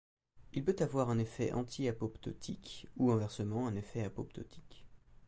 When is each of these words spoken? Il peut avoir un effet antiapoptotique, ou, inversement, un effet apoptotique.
Il 0.53 0.65
peut 0.65 0.77
avoir 0.79 1.11
un 1.11 1.19
effet 1.19 1.53
antiapoptotique, 1.53 2.87
ou, 2.97 3.11
inversement, 3.11 3.67
un 3.67 3.75
effet 3.75 4.03
apoptotique. 4.03 4.83